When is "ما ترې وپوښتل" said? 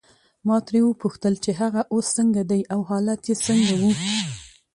0.47-1.33